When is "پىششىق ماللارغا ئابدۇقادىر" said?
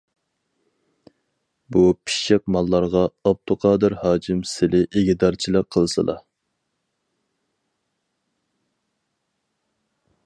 1.99-3.97